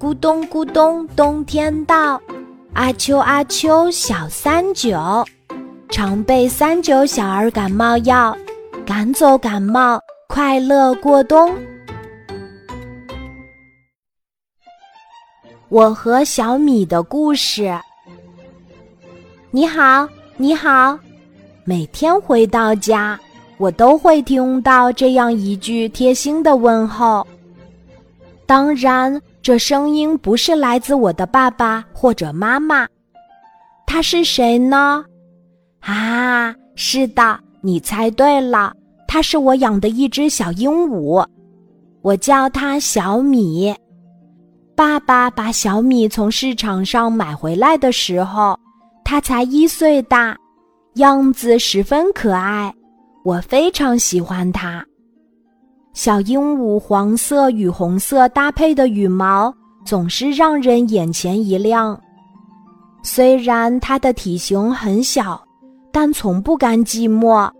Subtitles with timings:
[0.00, 2.20] 咕咚咕咚，冬天到，
[2.72, 4.96] 阿秋阿秋小三九，
[5.90, 8.36] 常备三九小儿感冒药，
[8.86, 11.52] 赶走感冒，快乐过冬。
[15.68, 17.76] 我和小米的故事。
[19.50, 20.96] 你好，你好，
[21.64, 23.18] 每天回到家，
[23.56, 27.26] 我都会听到这样一句贴心的问候。
[28.48, 29.22] 当然。
[29.40, 32.86] 这声音不是来自我的爸爸或者妈妈，
[33.86, 35.02] 他是谁呢？
[35.80, 38.74] 啊，是的，你猜对了，
[39.06, 41.24] 他是我养的一只小鹦鹉，
[42.02, 43.74] 我叫它小米。
[44.76, 48.58] 爸爸把小米从市场上买回来的时候，
[49.02, 50.36] 它才一岁大，
[50.96, 52.74] 样子十分可爱，
[53.24, 54.84] 我非常喜欢它。
[55.98, 59.52] 小鹦鹉黄色与红色搭配的羽毛
[59.84, 62.00] 总是让人眼前一亮。
[63.02, 65.42] 虽然它的体型很小，
[65.90, 67.50] 但从不甘寂寞。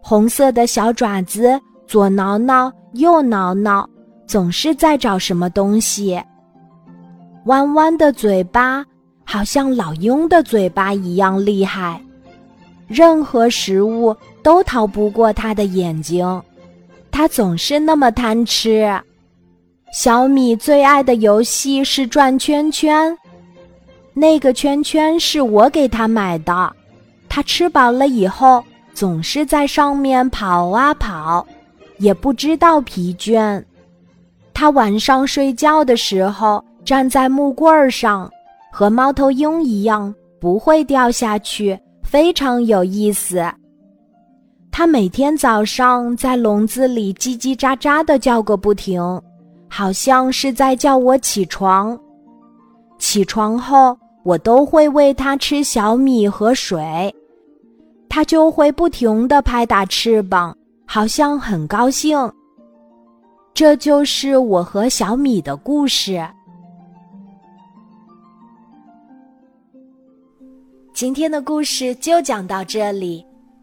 [0.00, 3.86] 红色的小爪子左挠挠右挠挠，
[4.26, 6.18] 总是在找什么东西。
[7.44, 8.82] 弯弯的嘴巴
[9.22, 12.02] 好像老鹰的嘴巴一样厉害，
[12.88, 16.42] 任何食物都逃不过它的眼睛。
[17.10, 18.88] 他总是那么贪吃。
[19.92, 23.16] 小米最爱的游戏是转圈圈，
[24.14, 26.72] 那个圈圈是我给他买的。
[27.28, 28.62] 他吃饱了以后，
[28.94, 31.46] 总是在上面跑啊跑，
[31.98, 33.62] 也不知道疲倦。
[34.54, 38.30] 他晚上睡觉的时候站在木棍儿上，
[38.70, 43.44] 和猫头鹰一样，不会掉下去，非常有意思。
[44.80, 48.98] 它每天早上在笼子里叽叽喳喳的叫个不停，
[49.68, 52.00] 好像是在叫我起床。
[52.98, 57.14] 起床后，我都会喂它吃小米和水，
[58.08, 62.16] 它就会不停的拍打翅膀，好像很高兴。
[63.52, 66.26] 这就是我和小米的故事。
[70.94, 73.22] 今天的故事就讲到这里。